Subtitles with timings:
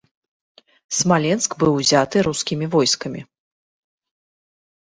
[0.99, 3.21] Смаленск быў узяты рускімі войскамі.